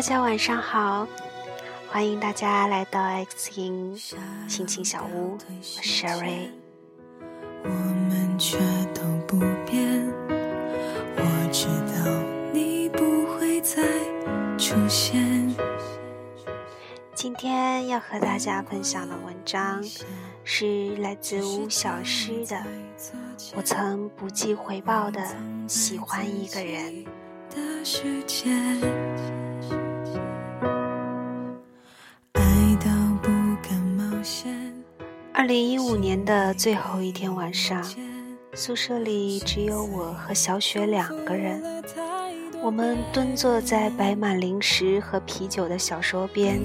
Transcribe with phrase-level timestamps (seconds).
[0.00, 1.06] 大家晚上好，
[1.86, 3.94] 欢迎大家来到 X 音
[4.48, 6.48] 心情小屋，我是 Sherry。
[7.64, 8.56] 我们却
[8.94, 10.10] 都不变，
[11.16, 12.10] 我知道
[12.50, 13.82] 你不会再
[14.56, 15.54] 出现。
[17.14, 19.84] 今天要和大家分享的文章
[20.44, 22.56] 是来自吴小诗的
[23.54, 25.20] 《我曾不计回报的
[25.68, 27.04] 喜欢一个人》。
[35.40, 37.82] 二零一五年的最后一天晚上，
[38.52, 41.62] 宿舍里只有我和小雪两个人。
[42.62, 46.60] 我们蹲坐在摆满零食和啤酒的小桌边，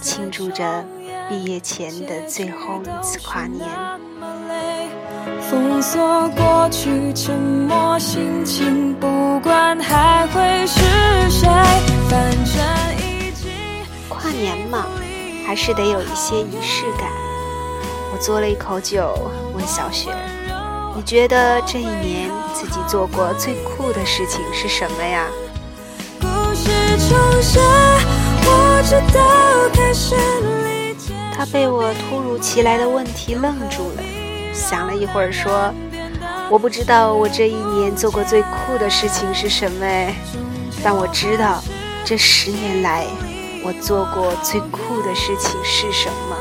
[0.00, 0.82] 庆祝着
[1.28, 3.68] 毕业前的最后一次跨年。
[5.42, 10.80] 封锁过去沉默心情，不管还会是
[11.28, 11.46] 谁，
[12.08, 13.50] 反正已经。
[14.08, 14.86] 跨年嘛，
[15.46, 17.23] 还是得有一些仪式感。
[18.26, 20.08] 嘬了一口酒，问小雪
[20.96, 25.26] ：“你觉得这一年自己做过最酷的事情是什么呀？”
[31.36, 34.02] 他被我突如其来的问题愣住了，
[34.54, 35.70] 想了一会儿说
[36.48, 39.86] ：“我不知道我这一年做过最酷的事情是什么，
[40.82, 41.62] 但我知道
[42.06, 43.04] 这十年来
[43.62, 46.36] 我做过最酷的事情是什么。”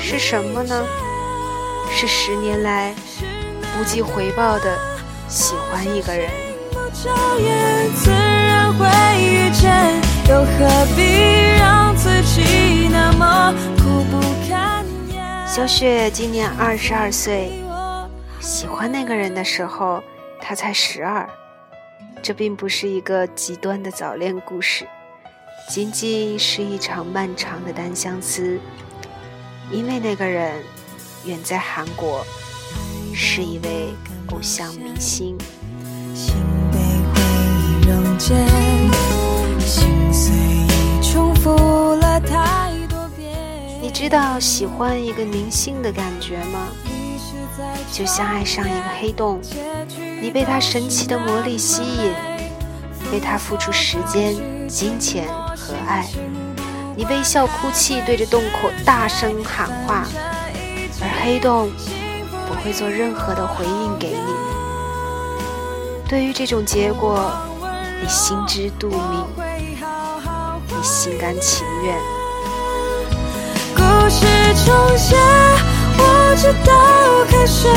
[0.00, 0.84] 是什么呢？
[1.90, 2.94] 是十年来
[3.76, 4.76] 不计回报的
[5.28, 6.28] 喜欢一个人。
[15.46, 17.52] 小雪今年二十二岁，
[18.40, 20.02] 喜欢那个人的时候，
[20.40, 21.28] 她才十二。
[22.22, 24.86] 这并不是一个极端的早恋故事。
[25.68, 28.58] 仅仅是一场漫长的单相思，
[29.70, 30.64] 因为那个人
[31.26, 32.24] 远在韩国，
[33.14, 33.94] 是一位
[34.30, 35.36] 偶像明星。
[43.82, 46.68] 你知道喜欢一个明星的感觉吗？
[47.92, 49.38] 就像爱上一个黑洞，
[50.22, 52.14] 你被他神奇的魔力吸引，
[53.12, 54.34] 为他付出时间、
[54.66, 55.28] 金钱。
[55.68, 56.08] 和爱，
[56.96, 60.06] 你微笑哭泣，对着洞口大声喊话，
[61.02, 61.70] 而黑洞
[62.48, 64.32] 不会做任何的回应给你。
[66.08, 67.30] 对于这种结果，
[68.00, 69.26] 你心知肚明，
[70.68, 71.94] 你心甘情愿。
[73.76, 74.24] 故事
[74.64, 75.14] 重写，
[75.98, 76.72] 我知道
[77.30, 77.70] 该顺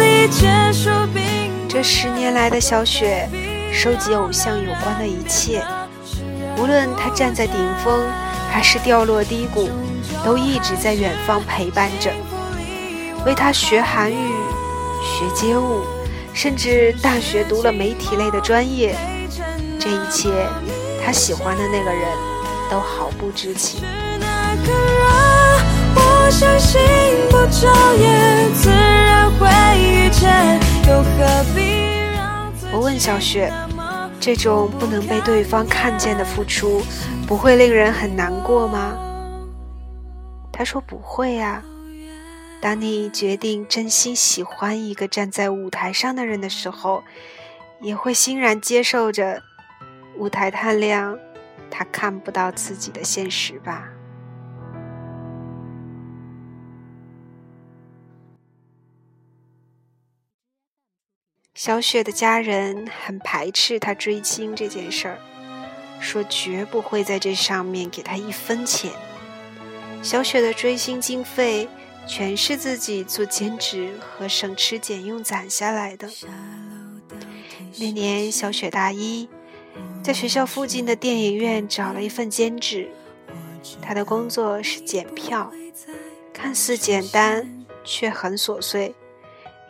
[0.00, 0.88] 利结束。
[1.68, 3.28] 这十年来的小雪，
[3.70, 5.62] 收集偶像有关的一切。
[6.56, 8.00] 无论他站在顶峰，
[8.50, 9.68] 还是掉落低谷，
[10.24, 12.10] 都一直在远方陪伴着，
[13.26, 14.32] 为他学韩语、
[15.02, 15.82] 学街舞，
[16.32, 18.96] 甚至大学读了媒体类的专业。
[19.78, 20.30] 这一切，
[21.04, 22.02] 他喜欢的那个人
[22.70, 23.82] 都毫不知情。
[32.72, 33.52] 我问小雪。
[34.24, 36.80] 这种不能被对方看见的付出，
[37.28, 38.96] 不会令人很难过吗？
[40.50, 41.62] 他说不会呀。
[42.58, 47.04] 当你决定真心喜欢一个站在舞台上的人的时候，
[47.82, 49.42] 也会欣然接受着
[50.16, 51.18] 舞台太亮，
[51.70, 53.90] 他看不到自己的现实吧。
[61.54, 65.18] 小雪的家人很排斥她追星这件事儿，
[66.00, 68.90] 说绝不会在这上面给她一分钱。
[70.02, 71.68] 小雪的追星经费
[72.08, 76.10] 全是自己做兼职和省吃俭用攒下来的。
[77.78, 79.28] 那年小雪大一，
[80.02, 82.90] 在学校附近的电影院找了一份兼职，
[83.80, 85.52] 她的工作是检票，
[86.32, 88.92] 看似简单，却很琐碎，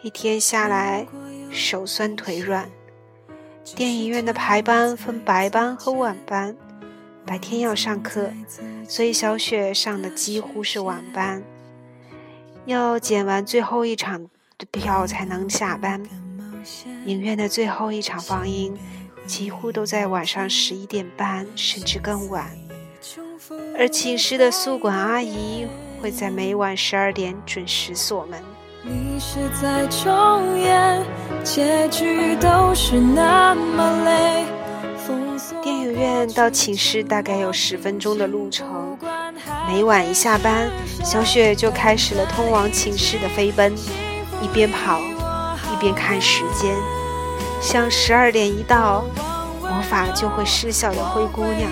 [0.02, 1.06] 一天下来。
[1.54, 2.68] 手酸腿软。
[3.76, 6.56] 电影院的排班分白班和晚班，
[7.24, 8.30] 白天要上课，
[8.88, 11.42] 所以小雪上的几乎是晚班。
[12.66, 14.24] 要剪完最后一场
[14.58, 16.02] 的票才能下班。
[17.06, 18.76] 影院的最后一场放映
[19.24, 22.50] 几乎都在晚上十一点半，甚至更晚。
[23.78, 25.66] 而寝室的宿管阿姨
[26.00, 28.42] 会在每晚十二点准时锁门。
[28.86, 31.02] 你是在重演，
[31.42, 34.44] 结局都是那么累。
[35.62, 38.98] 电影院到寝室大概有十分钟的路程，
[39.66, 40.70] 每晚一下班，
[41.02, 43.74] 小雪就开始了通往寝室的飞奔，
[44.42, 46.74] 一边跑一边看时间，
[47.62, 49.02] 像十二点一到，
[49.62, 51.70] 魔法就会失效的灰姑娘。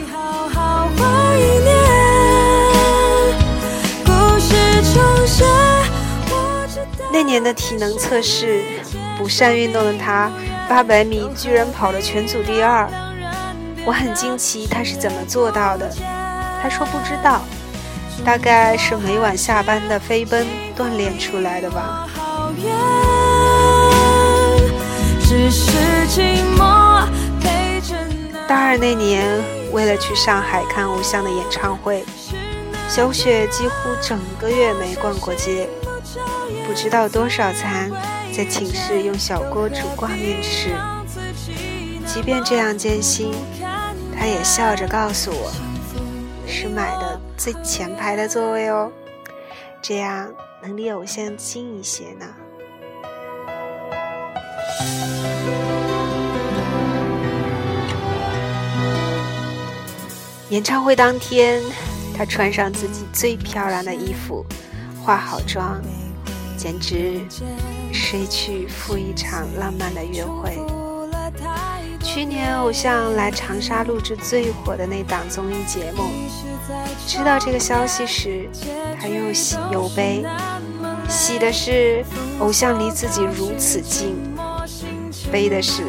[7.12, 8.62] 那年的体能测试，
[9.18, 10.32] 不善运动的他，
[10.66, 12.88] 八百米居然跑了全组第二。
[13.84, 15.92] 我很惊奇他是怎么做到的。
[16.62, 17.42] 他说不知道，
[18.24, 22.08] 大概是每晚下班的飞奔锻炼出来的吧。
[28.48, 29.26] 大二那年，
[29.70, 32.04] 为了去上海看偶像的演唱会，
[32.88, 35.68] 小雪几乎整个月没逛过街。
[36.66, 37.90] 不知道多少餐，
[38.36, 40.70] 在寝室用小锅煮挂面吃。
[42.06, 43.32] 即便这样艰辛，
[44.18, 45.52] 他也笑着告诉我，
[46.46, 48.90] 是买的最前排的座位哦，
[49.80, 50.30] 这样
[50.62, 52.26] 能离偶像近一些呢。
[60.50, 61.62] 演唱会当天，
[62.14, 64.44] 他穿上自己最漂亮的衣服，
[65.02, 65.80] 化好妆。
[66.62, 67.20] 简直
[67.92, 70.56] 是一去赴一场浪漫的约会。
[72.00, 76.04] 去年偶像来长沙录制最火的那档综艺节目，
[77.04, 78.48] 知道这个消息时，
[79.00, 80.24] 他又喜又悲。
[81.08, 82.04] 喜的是
[82.38, 84.16] 偶像离自己如此近，
[85.32, 85.82] 悲的是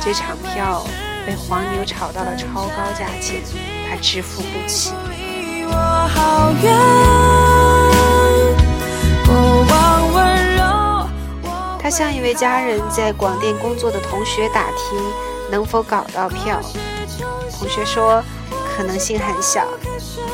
[0.00, 0.84] 这场票
[1.26, 3.40] 被黄牛炒到了超高价钱，
[3.88, 4.92] 他支付不起。
[11.84, 14.98] 他向一位家人在广电工作的同学打听
[15.50, 16.58] 能否搞到票，
[17.58, 18.24] 同学说
[18.74, 19.66] 可能性很小，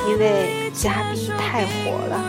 [0.06, 2.22] 因为嘉宾太火了。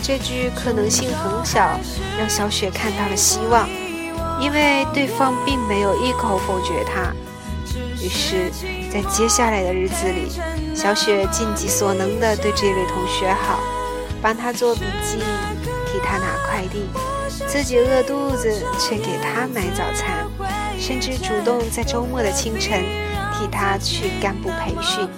[0.00, 1.76] 这句可能性很小，
[2.16, 3.68] 让小雪看到了希望，
[4.40, 7.12] 因为对方并没有一口否决他。
[8.06, 8.52] 于是，
[8.88, 10.30] 在接下来的日子里，
[10.72, 13.58] 小雪尽己所能地对这位同学好，
[14.22, 15.18] 帮他做笔记，
[15.86, 16.88] 替他拿快递，
[17.48, 20.24] 自己饿肚子却给他买早餐，
[20.78, 22.84] 甚至主动在周末的清晨
[23.34, 25.08] 替他去干部培训，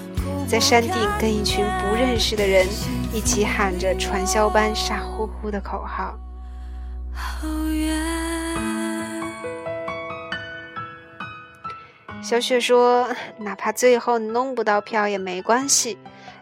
[0.48, 2.66] 在山顶跟一群不认识的人
[3.12, 6.14] 一起喊着传销班傻乎乎的口号。
[7.12, 8.27] 好远。
[12.28, 13.08] 小雪说
[13.40, 15.96] ：“哪怕最后弄不到票也没关系，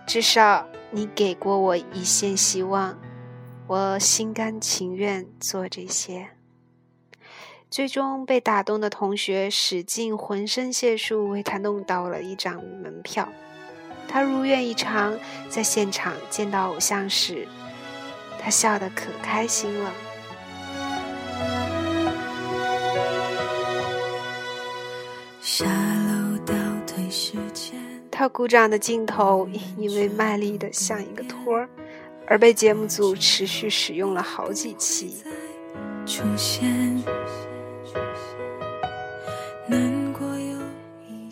[0.05, 2.99] 至少你给过我一线希望，
[3.69, 6.31] 我心甘情愿做这些。”
[7.71, 13.29] 最终被打动的同学使尽浑身解数为他弄到了一张门票，
[14.09, 15.17] 他如愿以偿，
[15.49, 17.47] 在现场见到偶像时，
[18.41, 19.93] 他笑得可开心了。
[28.10, 31.68] 他鼓掌的镜头因为卖力的像一个托儿，
[32.26, 35.22] 而被节目组持续使用了好几期。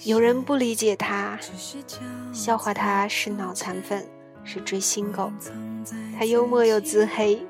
[0.04, 1.38] 有人不理解他，
[2.32, 4.06] 笑话他是脑残粉，
[4.44, 5.32] 是追星狗。
[6.18, 7.44] 他幽默又自黑，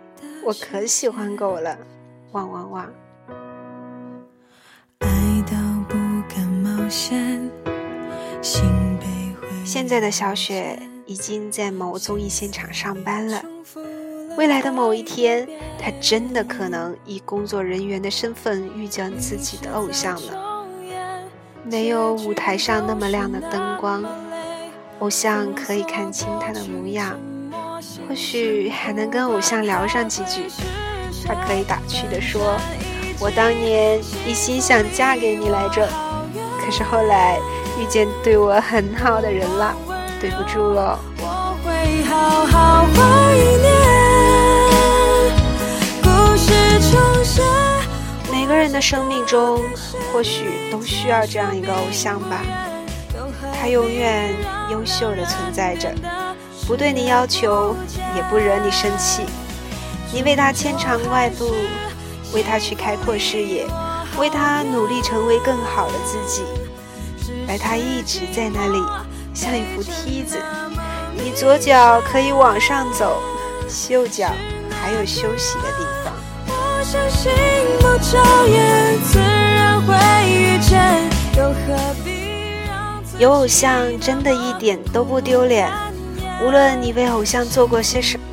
[0.44, 1.76] 我可喜欢狗了，
[2.32, 2.92] 汪汪汪。
[9.64, 13.42] 现在的小雪已经在某综艺现场上班了。
[14.36, 15.48] 未来的某一天，
[15.78, 20.66] 她真的可能以工作人员的身份遇见自己的偶像了。
[21.64, 24.04] 没有舞台上那么亮的灯光，
[25.00, 27.18] 偶像可以看清她的模样，
[28.08, 30.42] 或许还能跟偶像聊上几句。
[31.26, 32.56] 她可以打趣地说
[33.18, 35.88] ：“我当年一心想嫁给你来着。”
[36.64, 37.38] 可是后来
[37.78, 39.74] 遇见对我很好的人了，
[40.18, 40.98] 对不住了。
[48.32, 49.60] 每个人的生命中，
[50.12, 52.40] 或许都需要这样一个偶像吧。
[53.60, 54.34] 他永远
[54.70, 55.92] 优秀的存在着，
[56.66, 57.76] 不对你要求，
[58.16, 59.22] 也不惹你生气。
[60.12, 61.54] 你为他牵肠挂肚，
[62.32, 63.66] 为他去开阔视野。
[64.18, 66.42] 为他努力成为更好的自己，
[67.48, 68.82] 而他一直在那里
[69.34, 70.38] 像一副梯子，
[71.14, 73.20] 你左脚可以往上走，
[73.88, 74.30] 右脚
[74.80, 76.12] 还有休息的地方。
[83.18, 85.70] 有偶像真的一点都不丢脸，
[86.44, 88.24] 无论你为偶像做过些什么。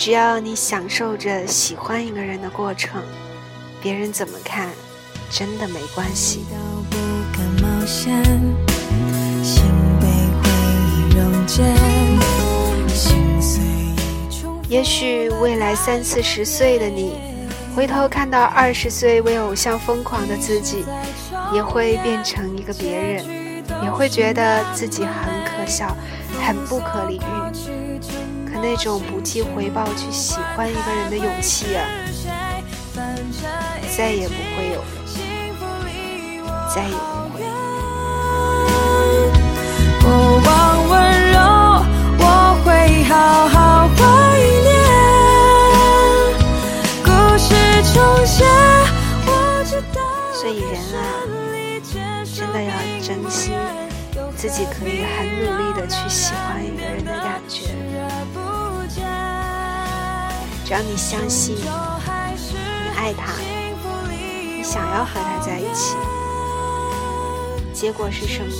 [0.00, 3.02] 只要你享受着喜欢一个人的过程，
[3.82, 4.70] 别人怎么看，
[5.28, 6.46] 真的没关系。
[14.70, 17.18] 也许未来三四十岁的你，
[17.76, 20.82] 回头看到二十岁为偶像疯狂的自己，
[21.52, 25.94] 也会变成一个别人，也会觉得自己很可笑，
[26.40, 27.39] 很不可理喻。
[28.62, 31.84] 那种不计回报去喜欢一个人的勇气啊，
[33.96, 34.86] 再也不会有了，
[36.74, 36.94] 再也不
[37.34, 37.40] 会。
[40.02, 40.10] 过
[40.44, 40.48] 往
[40.88, 40.92] 温
[41.32, 41.36] 柔，
[42.18, 42.24] 我
[42.64, 42.68] 会
[43.04, 43.14] 好
[43.48, 43.56] 好
[43.88, 43.98] 怀
[44.66, 44.68] 念。
[47.04, 47.48] 故事
[47.92, 47.94] 重
[48.26, 48.44] 写，
[49.26, 49.28] 我
[49.64, 49.98] 知道。
[50.34, 50.98] 所以人啊，
[52.34, 52.70] 真的要
[53.02, 53.52] 珍惜
[54.36, 56.79] 自己可以很努力的去喜欢一个人
[60.70, 61.62] 只要你相信，你
[62.96, 63.32] 爱他，
[64.08, 65.96] 你想要和他在一起，
[67.72, 68.52] 结果是什么，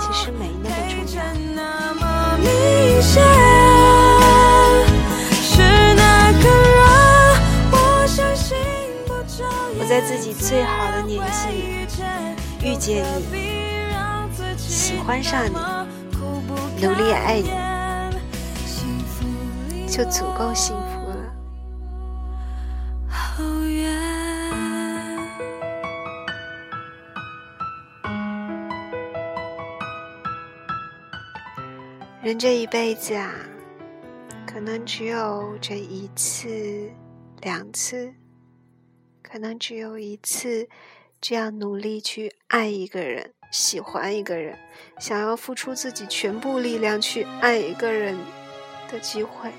[0.00, 1.24] 其实没那么重要。
[9.76, 11.48] 我在自己最好的年纪
[12.64, 13.36] 遇见你，
[14.56, 15.56] 喜欢上你，
[16.80, 17.50] 努力爱你，
[19.88, 20.83] 就足够幸福。
[32.34, 33.32] 人这一辈子啊，
[34.44, 36.90] 可能只有这一次、
[37.42, 38.12] 两次，
[39.22, 40.68] 可能只有一次，
[41.20, 44.58] 这样努力去爱一个人、喜欢一个人、
[44.98, 48.16] 想要付出自己全部力量去爱一个人
[48.90, 49.52] 的机会。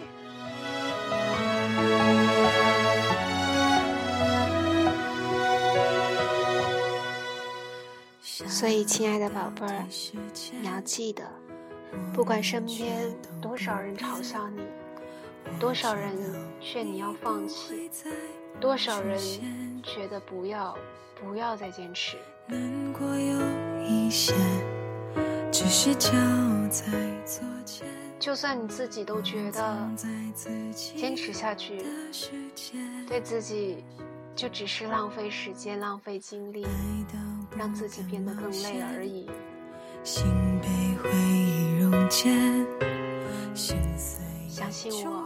[8.25, 9.85] 所以，亲爱的宝贝儿，
[10.61, 11.23] 你要记得。
[12.13, 14.61] 不管身边多少人嘲笑你，
[15.59, 16.17] 多少人
[16.61, 17.89] 劝你要放弃，
[18.59, 19.19] 多少人
[19.83, 20.77] 觉得不要
[21.19, 22.17] 不要再坚持，
[28.19, 29.89] 就算你自己都觉得
[30.73, 31.83] 坚持下去
[33.07, 33.83] 对自己
[34.35, 36.65] 就只是浪费时间、浪费精力，
[37.57, 39.29] 让自己变得更累而已。
[40.05, 40.23] 心
[40.61, 40.67] 被
[41.01, 42.29] 回忆溶解，
[44.47, 45.25] 相信我，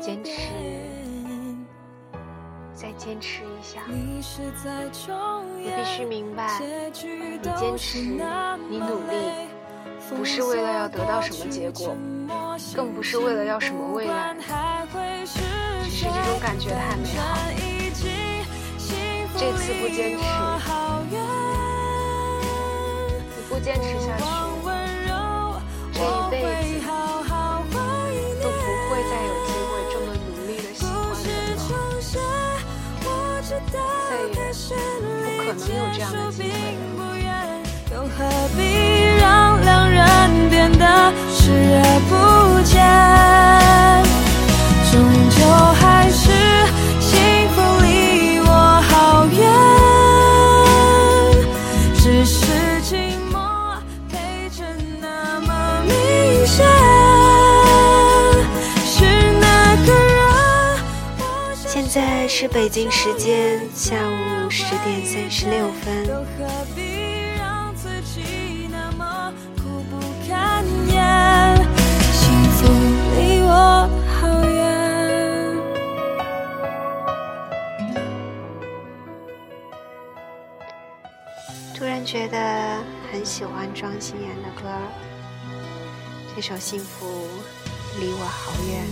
[0.00, 0.30] 坚持，
[2.72, 3.82] 再坚持一下。
[3.86, 4.22] 你
[5.66, 9.14] 必须明白，你坚持，你努力，
[10.16, 11.94] 不是为了要得到什么结果，
[12.74, 14.34] 更不是为了要什么未来，
[15.26, 17.36] 只是这种感觉太美好。
[19.36, 21.49] 这次不坚持。
[23.58, 24.22] 坚持下去，
[25.92, 26.34] 这一辈
[26.70, 26.80] 子
[28.40, 30.90] 都不会再有机会这么努力的喜欢
[31.24, 31.28] 人
[31.58, 32.18] 了，
[34.08, 34.64] 再也不
[35.42, 36.38] 可能有这样的机
[36.96, 37.28] 会了。
[62.40, 66.06] 是北京时间下午十点三十六分。
[72.14, 72.66] 幸福
[73.14, 74.56] 离我好远。
[81.76, 82.82] 突然觉得
[83.12, 84.66] 很喜欢庄心妍的歌，
[86.34, 87.06] 这首《幸福
[88.00, 88.82] 离我好远》。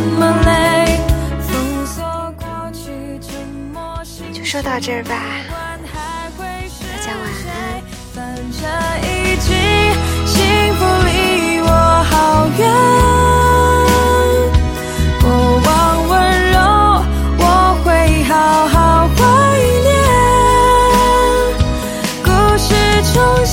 [0.00, 0.98] 么累。
[1.40, 2.02] 封锁
[2.38, 3.28] 过去，沉
[4.32, 5.14] 就说到这儿吧，
[6.38, 7.82] 大家晚安。
[8.14, 8.60] 反正
[9.02, 9.48] 已经
[10.26, 10.36] 幸
[10.74, 11.68] 福离我
[12.10, 12.12] 好
[12.58, 12.60] 远。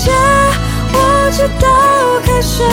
[0.05, 0.36] 重。
[1.27, 1.67] 我知道
[2.23, 2.63] 开始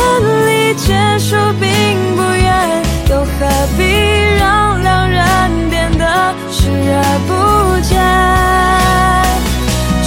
[0.46, 3.28] 离结束并不远，又何
[3.76, 3.82] 必
[4.38, 7.32] 让两人变得视而不
[7.82, 7.99] 见？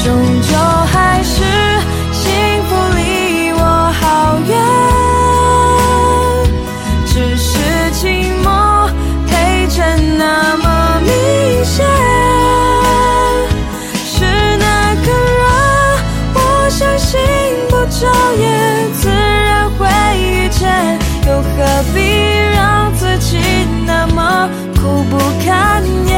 [0.01, 0.05] 终
[0.43, 0.55] 究
[0.93, 1.43] 还是
[17.89, 19.87] 就也自然会
[20.19, 21.99] 遇见又何必
[22.53, 23.39] 让自己
[23.85, 26.16] 那么苦不堪言？